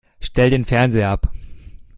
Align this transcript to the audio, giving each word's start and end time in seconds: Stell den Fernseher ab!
Stell 0.19 0.49
den 0.49 0.65
Fernseher 0.65 1.11
ab! 1.11 1.31